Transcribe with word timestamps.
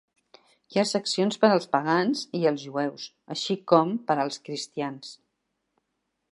Hi 0.75 0.79
ha 0.81 0.85
seccions 0.91 1.37
per 1.43 1.49
als 1.57 1.67
pagans 1.75 2.23
i 2.41 2.41
els 2.53 2.63
jueus, 2.69 3.05
així 3.37 3.59
com 3.73 3.95
per 4.09 4.19
als 4.25 4.41
cristians. 4.49 5.17